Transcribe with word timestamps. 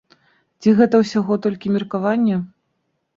Ці 0.61 0.71
гэта 0.79 1.01
ўсяго 1.01 1.37
толькі 1.43 1.73
меркаванне? 1.75 2.39